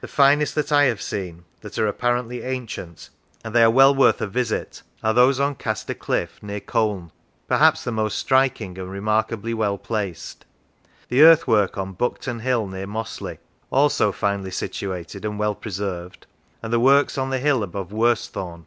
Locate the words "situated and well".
14.50-15.54